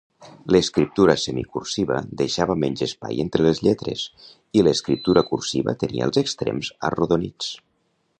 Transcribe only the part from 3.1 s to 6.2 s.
entre les lletres, i l'escriptura cursiva tenia